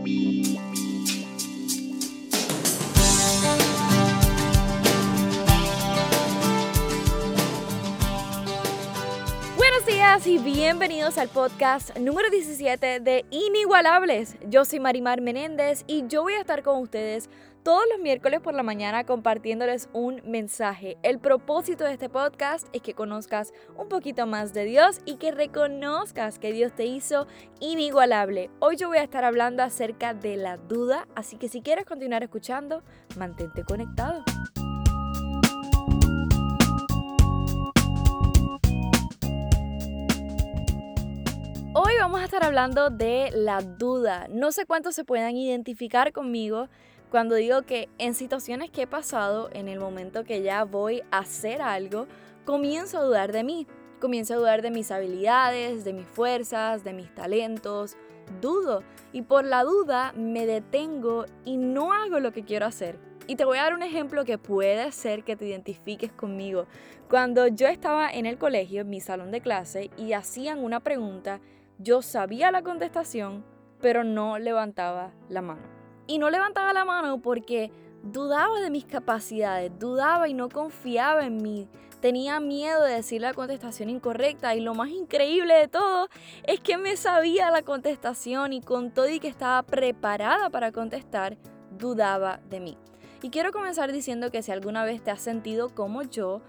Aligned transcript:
Buenos 0.00 0.24
días 9.86 10.26
y 10.26 10.38
bienvenidos 10.38 11.18
al 11.18 11.28
podcast 11.28 11.98
número 11.98 12.30
17 12.30 13.00
de 13.00 13.26
Inigualables. 13.30 14.36
Yo 14.48 14.64
soy 14.64 14.80
Marimar 14.80 15.20
Menéndez 15.20 15.84
y 15.86 16.06
yo 16.06 16.22
voy 16.22 16.32
a 16.32 16.40
estar 16.40 16.62
con 16.62 16.80
ustedes 16.80 17.28
todos 17.62 17.82
los 17.90 18.00
miércoles 18.00 18.40
por 18.40 18.54
la 18.54 18.62
mañana 18.62 19.04
compartiéndoles 19.04 19.90
un 19.92 20.22
mensaje. 20.24 20.96
El 21.02 21.18
propósito 21.18 21.84
de 21.84 21.92
este 21.92 22.08
podcast 22.08 22.66
es 22.72 22.80
que 22.80 22.94
conozcas 22.94 23.52
un 23.76 23.88
poquito 23.88 24.26
más 24.26 24.54
de 24.54 24.64
Dios 24.64 25.00
y 25.04 25.16
que 25.16 25.30
reconozcas 25.30 26.38
que 26.38 26.52
Dios 26.52 26.72
te 26.74 26.86
hizo 26.86 27.26
inigualable. 27.60 28.50
Hoy 28.60 28.76
yo 28.76 28.88
voy 28.88 28.98
a 28.98 29.02
estar 29.02 29.24
hablando 29.24 29.62
acerca 29.62 30.14
de 30.14 30.36
la 30.36 30.56
duda, 30.56 31.06
así 31.14 31.36
que 31.36 31.48
si 31.48 31.60
quieres 31.60 31.84
continuar 31.84 32.22
escuchando, 32.22 32.82
mantente 33.16 33.62
conectado. 33.64 34.24
Hoy 41.72 41.92
vamos 41.98 42.20
a 42.20 42.24
estar 42.24 42.42
hablando 42.42 42.90
de 42.90 43.30
la 43.32 43.60
duda. 43.60 44.28
No 44.30 44.50
sé 44.50 44.64
cuántos 44.64 44.94
se 44.94 45.04
puedan 45.04 45.36
identificar 45.36 46.12
conmigo 46.12 46.68
cuando 47.10 47.34
digo 47.34 47.62
que 47.62 47.88
en 47.98 48.14
situaciones 48.14 48.70
que 48.70 48.82
he 48.82 48.86
pasado, 48.86 49.50
en 49.52 49.68
el 49.68 49.80
momento 49.80 50.22
que 50.22 50.42
ya 50.42 50.62
voy 50.64 51.02
a 51.10 51.18
hacer 51.18 51.60
algo, 51.60 52.06
comienzo 52.44 52.98
a 52.98 53.02
dudar 53.02 53.32
de 53.32 53.42
mí. 53.42 53.66
Comienzo 54.00 54.34
a 54.34 54.36
dudar 54.36 54.62
de 54.62 54.70
mis 54.70 54.92
habilidades, 54.92 55.84
de 55.84 55.92
mis 55.92 56.06
fuerzas, 56.06 56.84
de 56.84 56.92
mis 56.92 57.12
talentos. 57.12 57.96
Dudo 58.40 58.84
y 59.12 59.22
por 59.22 59.44
la 59.44 59.64
duda 59.64 60.12
me 60.16 60.46
detengo 60.46 61.26
y 61.44 61.56
no 61.56 61.92
hago 61.92 62.20
lo 62.20 62.32
que 62.32 62.44
quiero 62.44 62.66
hacer. 62.66 62.98
Y 63.26 63.34
te 63.34 63.44
voy 63.44 63.58
a 63.58 63.64
dar 63.64 63.74
un 63.74 63.82
ejemplo 63.82 64.24
que 64.24 64.38
puede 64.38 64.90
ser 64.92 65.24
que 65.24 65.36
te 65.36 65.46
identifiques 65.46 66.12
conmigo. 66.12 66.66
Cuando 67.08 67.48
yo 67.48 67.66
estaba 67.66 68.08
en 68.08 68.24
el 68.24 68.38
colegio, 68.38 68.82
en 68.82 68.88
mi 68.88 69.00
salón 69.00 69.32
de 69.32 69.40
clase, 69.40 69.90
y 69.96 70.12
hacían 70.12 70.62
una 70.62 70.80
pregunta, 70.80 71.40
yo 71.78 72.02
sabía 72.02 72.52
la 72.52 72.62
contestación, 72.62 73.44
pero 73.80 74.04
no 74.04 74.38
levantaba 74.38 75.12
la 75.28 75.42
mano. 75.42 75.79
Y 76.10 76.18
no 76.18 76.28
levantaba 76.28 76.72
la 76.72 76.84
mano 76.84 77.20
porque 77.22 77.70
dudaba 78.02 78.58
de 78.58 78.68
mis 78.68 78.84
capacidades, 78.84 79.70
dudaba 79.78 80.28
y 80.28 80.34
no 80.34 80.48
confiaba 80.48 81.24
en 81.24 81.36
mí. 81.36 81.68
Tenía 82.00 82.40
miedo 82.40 82.82
de 82.82 82.94
decir 82.94 83.20
la 83.20 83.32
contestación 83.32 83.88
incorrecta 83.88 84.56
y 84.56 84.60
lo 84.60 84.74
más 84.74 84.88
increíble 84.88 85.54
de 85.54 85.68
todo 85.68 86.08
es 86.42 86.58
que 86.58 86.78
me 86.78 86.96
sabía 86.96 87.52
la 87.52 87.62
contestación 87.62 88.52
y 88.52 88.60
con 88.60 88.90
todo 88.90 89.08
y 89.08 89.20
que 89.20 89.28
estaba 89.28 89.62
preparada 89.62 90.50
para 90.50 90.72
contestar, 90.72 91.36
dudaba 91.78 92.40
de 92.50 92.58
mí. 92.58 92.76
Y 93.22 93.30
quiero 93.30 93.52
comenzar 93.52 93.92
diciendo 93.92 94.32
que 94.32 94.42
si 94.42 94.50
alguna 94.50 94.82
vez 94.82 95.04
te 95.04 95.12
has 95.12 95.20
sentido 95.20 95.68
como 95.68 96.02
yo, 96.02 96.42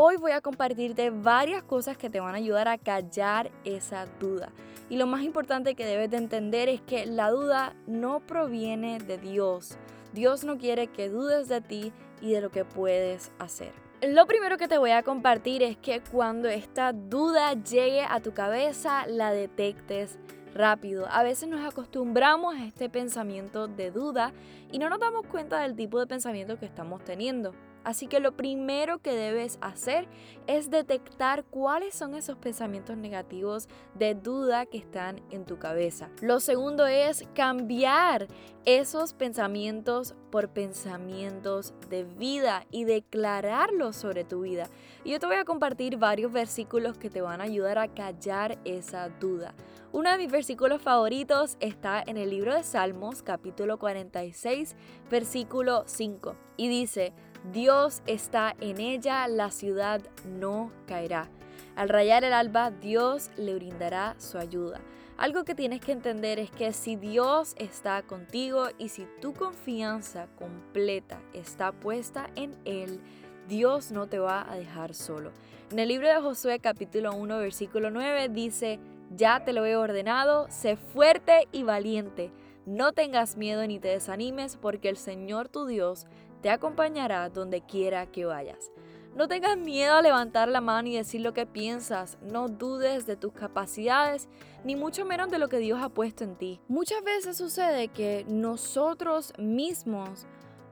hoy 0.00 0.16
voy 0.16 0.30
a 0.30 0.40
compartirte 0.40 1.10
varias 1.10 1.64
cosas 1.64 1.96
que 1.96 2.08
te 2.08 2.20
van 2.20 2.36
a 2.36 2.38
ayudar 2.38 2.68
a 2.68 2.78
callar 2.78 3.50
esa 3.64 4.06
duda. 4.20 4.52
Y 4.88 4.96
lo 4.96 5.08
más 5.08 5.22
importante 5.22 5.74
que 5.74 5.84
debes 5.84 6.08
de 6.08 6.18
entender 6.18 6.68
es 6.68 6.80
que 6.80 7.04
la 7.04 7.30
duda 7.30 7.74
no 7.88 8.20
proviene 8.20 9.00
de 9.00 9.18
Dios. 9.18 9.76
Dios 10.12 10.44
no 10.44 10.56
quiere 10.56 10.86
que 10.86 11.08
dudes 11.08 11.48
de 11.48 11.60
ti 11.60 11.92
y 12.20 12.30
de 12.30 12.40
lo 12.40 12.50
que 12.50 12.64
puedes 12.64 13.32
hacer. 13.40 13.72
Lo 14.00 14.26
primero 14.28 14.56
que 14.56 14.68
te 14.68 14.78
voy 14.78 14.92
a 14.92 15.02
compartir 15.02 15.64
es 15.64 15.76
que 15.76 16.00
cuando 16.00 16.48
esta 16.48 16.92
duda 16.92 17.54
llegue 17.54 18.02
a 18.02 18.20
tu 18.20 18.32
cabeza, 18.32 19.04
la 19.08 19.32
detectes 19.32 20.16
rápido. 20.54 21.08
A 21.10 21.24
veces 21.24 21.48
nos 21.48 21.66
acostumbramos 21.66 22.54
a 22.54 22.64
este 22.64 22.88
pensamiento 22.88 23.66
de 23.66 23.90
duda 23.90 24.32
y 24.70 24.78
no 24.78 24.90
nos 24.90 25.00
damos 25.00 25.26
cuenta 25.26 25.58
del 25.58 25.74
tipo 25.74 25.98
de 25.98 26.06
pensamiento 26.06 26.56
que 26.56 26.66
estamos 26.66 27.02
teniendo. 27.02 27.52
Así 27.88 28.06
que 28.06 28.20
lo 28.20 28.36
primero 28.36 28.98
que 28.98 29.14
debes 29.14 29.56
hacer 29.62 30.08
es 30.46 30.68
detectar 30.68 31.44
cuáles 31.44 31.94
son 31.94 32.14
esos 32.14 32.36
pensamientos 32.36 32.98
negativos 32.98 33.66
de 33.94 34.14
duda 34.14 34.66
que 34.66 34.76
están 34.76 35.22
en 35.30 35.46
tu 35.46 35.58
cabeza. 35.58 36.10
Lo 36.20 36.38
segundo 36.38 36.86
es 36.86 37.26
cambiar 37.34 38.26
esos 38.66 39.14
pensamientos 39.14 40.14
por 40.30 40.50
pensamientos 40.50 41.72
de 41.88 42.04
vida 42.04 42.66
y 42.70 42.84
declararlos 42.84 43.96
sobre 43.96 44.22
tu 44.22 44.42
vida. 44.42 44.68
Y 45.02 45.12
yo 45.12 45.18
te 45.18 45.24
voy 45.24 45.36
a 45.36 45.46
compartir 45.46 45.96
varios 45.96 46.30
versículos 46.30 46.98
que 46.98 47.08
te 47.08 47.22
van 47.22 47.40
a 47.40 47.44
ayudar 47.44 47.78
a 47.78 47.88
callar 47.88 48.58
esa 48.66 49.08
duda. 49.08 49.54
Uno 49.90 50.10
de 50.10 50.18
mis 50.18 50.30
versículos 50.30 50.82
favoritos 50.82 51.56
está 51.60 52.04
en 52.06 52.18
el 52.18 52.28
libro 52.28 52.54
de 52.54 52.62
Salmos 52.62 53.22
capítulo 53.22 53.78
46 53.78 54.76
versículo 55.10 55.84
5 55.86 56.36
y 56.58 56.68
dice, 56.68 57.14
Dios 57.52 58.02
está 58.06 58.54
en 58.60 58.80
ella, 58.80 59.26
la 59.28 59.50
ciudad 59.50 60.02
no 60.24 60.72
caerá. 60.86 61.28
Al 61.76 61.88
rayar 61.88 62.24
el 62.24 62.32
alba, 62.32 62.70
Dios 62.70 63.30
le 63.36 63.54
brindará 63.54 64.16
su 64.18 64.38
ayuda. 64.38 64.80
Algo 65.16 65.44
que 65.44 65.54
tienes 65.54 65.80
que 65.80 65.92
entender 65.92 66.38
es 66.38 66.50
que 66.50 66.72
si 66.72 66.96
Dios 66.96 67.54
está 67.56 68.02
contigo 68.02 68.66
y 68.78 68.88
si 68.88 69.06
tu 69.20 69.32
confianza 69.34 70.28
completa 70.38 71.20
está 71.32 71.72
puesta 71.72 72.30
en 72.36 72.56
Él, 72.64 73.00
Dios 73.48 73.90
no 73.90 74.06
te 74.06 74.18
va 74.18 74.50
a 74.50 74.56
dejar 74.56 74.94
solo. 74.94 75.32
En 75.72 75.78
el 75.78 75.88
libro 75.88 76.08
de 76.08 76.20
Josué 76.20 76.60
capítulo 76.60 77.14
1 77.14 77.38
versículo 77.38 77.90
9 77.90 78.28
dice, 78.28 78.78
ya 79.16 79.44
te 79.44 79.52
lo 79.52 79.64
he 79.64 79.74
ordenado, 79.74 80.46
sé 80.50 80.76
fuerte 80.76 81.48
y 81.50 81.62
valiente, 81.62 82.30
no 82.66 82.92
tengas 82.92 83.36
miedo 83.36 83.66
ni 83.66 83.80
te 83.80 83.88
desanimes 83.88 84.56
porque 84.56 84.88
el 84.88 84.96
Señor 84.96 85.48
tu 85.48 85.66
Dios 85.66 86.06
te 86.40 86.50
acompañará 86.50 87.28
donde 87.28 87.60
quiera 87.62 88.06
que 88.06 88.24
vayas. 88.24 88.70
No 89.14 89.26
tengas 89.26 89.56
miedo 89.56 89.94
a 89.94 90.02
levantar 90.02 90.48
la 90.48 90.60
mano 90.60 90.88
y 90.88 90.96
decir 90.96 91.22
lo 91.22 91.34
que 91.34 91.44
piensas. 91.44 92.18
No 92.22 92.48
dudes 92.48 93.04
de 93.06 93.16
tus 93.16 93.32
capacidades, 93.32 94.28
ni 94.62 94.76
mucho 94.76 95.04
menos 95.04 95.28
de 95.30 95.38
lo 95.38 95.48
que 95.48 95.58
Dios 95.58 95.80
ha 95.82 95.88
puesto 95.88 96.22
en 96.22 96.36
ti. 96.36 96.60
Muchas 96.68 97.02
veces 97.02 97.36
sucede 97.36 97.88
que 97.88 98.24
nosotros 98.28 99.32
mismos 99.38 100.26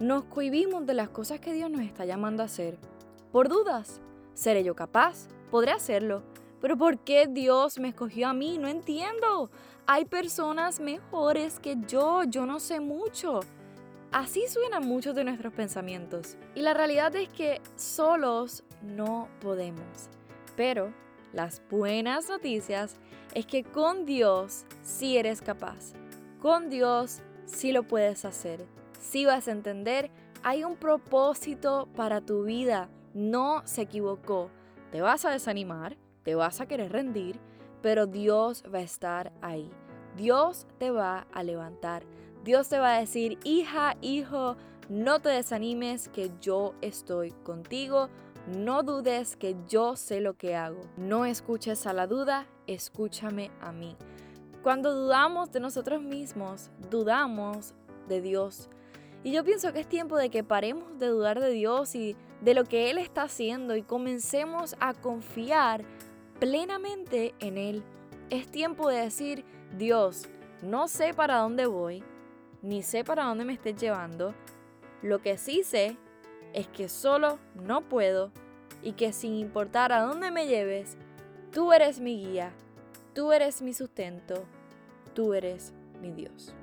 nos 0.00 0.24
cohibimos 0.24 0.86
de 0.86 0.94
las 0.94 1.08
cosas 1.08 1.38
que 1.38 1.52
Dios 1.52 1.70
nos 1.70 1.82
está 1.82 2.04
llamando 2.04 2.42
a 2.42 2.46
hacer. 2.46 2.78
Por 3.30 3.48
dudas. 3.48 4.00
¿Seré 4.34 4.64
yo 4.64 4.74
capaz? 4.74 5.28
¿Podré 5.50 5.70
hacerlo? 5.70 6.22
Pero 6.60 6.76
¿por 6.76 6.98
qué 6.98 7.28
Dios 7.28 7.78
me 7.78 7.88
escogió 7.88 8.28
a 8.28 8.34
mí? 8.34 8.58
No 8.58 8.66
entiendo. 8.66 9.50
Hay 9.86 10.04
personas 10.04 10.80
mejores 10.80 11.60
que 11.60 11.76
yo. 11.86 12.24
Yo 12.24 12.46
no 12.46 12.58
sé 12.58 12.80
mucho. 12.80 13.40
Así 14.12 14.46
suenan 14.46 14.86
muchos 14.86 15.14
de 15.14 15.24
nuestros 15.24 15.54
pensamientos. 15.54 16.36
Y 16.54 16.60
la 16.60 16.74
realidad 16.74 17.16
es 17.16 17.30
que 17.30 17.62
solos 17.76 18.62
no 18.82 19.28
podemos. 19.40 20.10
Pero 20.54 20.92
las 21.32 21.62
buenas 21.70 22.28
noticias 22.28 22.96
es 23.34 23.46
que 23.46 23.64
con 23.64 24.04
Dios 24.04 24.66
sí 24.82 25.16
eres 25.16 25.40
capaz. 25.40 25.94
Con 26.42 26.68
Dios 26.68 27.22
sí 27.46 27.72
lo 27.72 27.84
puedes 27.84 28.26
hacer. 28.26 28.66
Sí 29.00 29.24
vas 29.24 29.48
a 29.48 29.52
entender, 29.52 30.10
hay 30.42 30.62
un 30.62 30.76
propósito 30.76 31.88
para 31.96 32.20
tu 32.20 32.44
vida. 32.44 32.90
No 33.14 33.62
se 33.64 33.80
equivocó. 33.80 34.50
Te 34.90 35.00
vas 35.00 35.24
a 35.24 35.30
desanimar, 35.30 35.96
te 36.22 36.34
vas 36.34 36.60
a 36.60 36.66
querer 36.66 36.92
rendir, 36.92 37.40
pero 37.80 38.06
Dios 38.06 38.62
va 38.72 38.80
a 38.80 38.82
estar 38.82 39.32
ahí. 39.40 39.70
Dios 40.18 40.66
te 40.78 40.90
va 40.90 41.26
a 41.32 41.42
levantar. 41.42 42.02
Dios 42.44 42.68
te 42.68 42.78
va 42.78 42.96
a 42.96 43.00
decir, 43.00 43.38
hija, 43.44 43.96
hijo, 44.00 44.56
no 44.88 45.20
te 45.20 45.28
desanimes 45.28 46.08
que 46.08 46.30
yo 46.40 46.74
estoy 46.80 47.30
contigo. 47.44 48.08
No 48.48 48.82
dudes 48.82 49.36
que 49.36 49.56
yo 49.68 49.94
sé 49.94 50.20
lo 50.20 50.34
que 50.34 50.56
hago. 50.56 50.80
No 50.96 51.24
escuches 51.24 51.86
a 51.86 51.92
la 51.92 52.08
duda, 52.08 52.46
escúchame 52.66 53.52
a 53.60 53.70
mí. 53.70 53.96
Cuando 54.62 54.92
dudamos 54.92 55.52
de 55.52 55.60
nosotros 55.60 56.02
mismos, 56.02 56.70
dudamos 56.90 57.74
de 58.08 58.20
Dios. 58.20 58.68
Y 59.22 59.30
yo 59.30 59.44
pienso 59.44 59.72
que 59.72 59.80
es 59.80 59.88
tiempo 59.88 60.16
de 60.16 60.30
que 60.30 60.42
paremos 60.42 60.98
de 60.98 61.06
dudar 61.06 61.38
de 61.38 61.50
Dios 61.50 61.94
y 61.94 62.16
de 62.40 62.54
lo 62.54 62.64
que 62.64 62.90
Él 62.90 62.98
está 62.98 63.22
haciendo 63.22 63.76
y 63.76 63.82
comencemos 63.82 64.74
a 64.80 64.94
confiar 64.94 65.84
plenamente 66.40 67.34
en 67.38 67.56
Él. 67.56 67.84
Es 68.30 68.48
tiempo 68.48 68.88
de 68.88 69.02
decir, 69.02 69.44
Dios, 69.78 70.24
no 70.60 70.88
sé 70.88 71.14
para 71.14 71.38
dónde 71.38 71.66
voy, 71.66 72.02
ni 72.62 72.82
sé 72.82 73.04
para 73.04 73.24
dónde 73.24 73.44
me 73.44 73.52
estés 73.52 73.76
llevando. 73.76 74.34
Lo 75.02 75.20
que 75.20 75.36
sí 75.36 75.64
sé 75.64 75.96
es 76.52 76.68
que 76.68 76.88
solo 76.88 77.38
no 77.54 77.88
puedo 77.88 78.30
y 78.82 78.92
que 78.92 79.12
sin 79.12 79.34
importar 79.34 79.92
a 79.92 80.02
dónde 80.02 80.30
me 80.30 80.46
lleves, 80.46 80.96
tú 81.50 81.72
eres 81.72 82.00
mi 82.00 82.24
guía, 82.24 82.52
tú 83.14 83.32
eres 83.32 83.62
mi 83.62 83.74
sustento, 83.74 84.44
tú 85.14 85.34
eres 85.34 85.72
mi 86.00 86.12
Dios. 86.12 86.54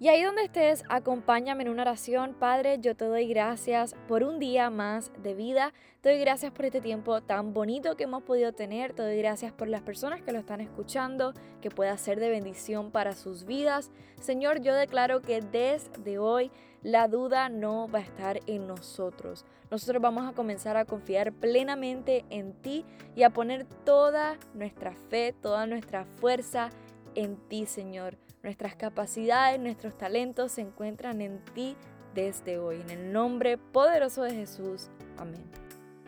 Y 0.00 0.08
ahí 0.08 0.22
donde 0.22 0.44
estés, 0.44 0.82
acompáñame 0.88 1.64
en 1.64 1.68
una 1.68 1.82
oración. 1.82 2.32
Padre, 2.32 2.78
yo 2.80 2.96
te 2.96 3.04
doy 3.04 3.28
gracias 3.28 3.94
por 4.08 4.22
un 4.22 4.38
día 4.38 4.70
más 4.70 5.12
de 5.22 5.34
vida. 5.34 5.74
Te 6.00 6.08
doy 6.08 6.18
gracias 6.18 6.52
por 6.52 6.64
este 6.64 6.80
tiempo 6.80 7.20
tan 7.20 7.52
bonito 7.52 7.98
que 7.98 8.04
hemos 8.04 8.22
podido 8.22 8.54
tener. 8.54 8.94
Te 8.94 9.02
doy 9.02 9.18
gracias 9.18 9.52
por 9.52 9.68
las 9.68 9.82
personas 9.82 10.22
que 10.22 10.32
lo 10.32 10.38
están 10.38 10.62
escuchando, 10.62 11.34
que 11.60 11.70
pueda 11.70 11.98
ser 11.98 12.18
de 12.18 12.30
bendición 12.30 12.90
para 12.90 13.14
sus 13.14 13.44
vidas. 13.44 13.90
Señor, 14.22 14.62
yo 14.62 14.74
declaro 14.74 15.20
que 15.20 15.42
desde 15.42 16.18
hoy 16.18 16.50
la 16.82 17.06
duda 17.06 17.50
no 17.50 17.86
va 17.86 17.98
a 17.98 18.02
estar 18.02 18.40
en 18.46 18.66
nosotros. 18.66 19.44
Nosotros 19.70 20.00
vamos 20.00 20.26
a 20.26 20.32
comenzar 20.32 20.78
a 20.78 20.86
confiar 20.86 21.30
plenamente 21.34 22.24
en 22.30 22.54
ti 22.54 22.86
y 23.14 23.24
a 23.24 23.28
poner 23.28 23.66
toda 23.84 24.38
nuestra 24.54 24.94
fe, 25.10 25.34
toda 25.42 25.66
nuestra 25.66 26.06
fuerza 26.06 26.70
en 27.14 27.36
ti, 27.36 27.66
Señor. 27.66 28.16
Nuestras 28.42 28.74
capacidades, 28.74 29.60
nuestros 29.60 29.96
talentos 29.98 30.52
se 30.52 30.62
encuentran 30.62 31.20
en 31.20 31.44
ti 31.54 31.76
desde 32.14 32.58
hoy. 32.58 32.80
En 32.80 32.90
el 32.90 33.12
nombre 33.12 33.58
poderoso 33.58 34.22
de 34.22 34.32
Jesús. 34.32 34.88
Amén. 35.18 35.44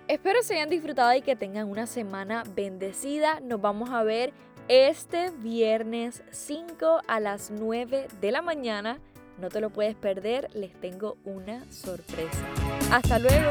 Espero 0.08 0.43
se 0.43 0.55
hayan 0.55 0.70
disfrutado 0.70 1.14
y 1.14 1.23
que 1.23 1.37
tengan 1.37 1.69
una 1.69 1.87
semana 1.87 2.43
bendecida. 2.55 3.40
Nos 3.40 3.61
vamos 3.61 3.90
a 3.90 4.02
ver 4.02 4.32
este 4.69 5.31
viernes 5.31 6.23
5 6.31 7.02
a 7.06 7.20
las 7.20 7.50
9 7.50 8.08
de 8.20 8.32
la 8.32 8.40
mañana. 8.40 8.99
No 9.38 9.49
te 9.50 9.61
lo 9.61 9.70
puedes 9.70 9.94
perder, 9.94 10.49
les 10.55 10.73
tengo 10.81 11.19
una 11.25 11.64
sorpresa. 11.70 12.46
Hasta 12.90 13.19
luego. 13.19 13.50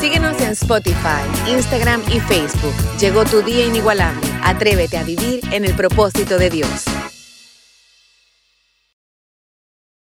Síguenos 0.00 0.40
en 0.40 0.50
Spotify, 0.50 1.24
Instagram 1.48 2.02
y 2.12 2.20
Facebook. 2.20 2.74
Llegó 3.00 3.24
tu 3.24 3.42
día 3.42 3.66
inigualable. 3.66 4.26
Atrévete 4.44 4.96
a 4.96 5.02
vivir 5.02 5.40
en 5.52 5.64
el 5.64 5.74
propósito 5.74 6.38
de 6.38 6.50
Dios. 6.50 6.84